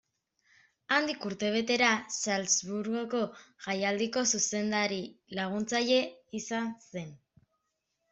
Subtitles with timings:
[0.95, 1.89] Handik urtebetera,
[2.19, 3.19] Salzburgoko
[3.65, 6.01] Jaialdiko zuzendari-laguntzaile
[6.41, 7.13] izan zen.